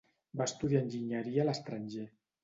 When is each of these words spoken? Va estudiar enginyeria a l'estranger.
Va 0.39 0.45
estudiar 0.51 0.79
enginyeria 0.85 1.43
a 1.43 1.45
l'estranger. 1.51 2.07